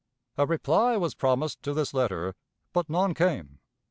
A 0.35 0.47
reply 0.47 0.97
was 0.97 1.13
promised 1.13 1.61
to 1.61 1.75
this 1.75 1.93
letter, 1.93 2.33
but 2.73 2.89
none 2.89 3.13
came. 3.13 3.59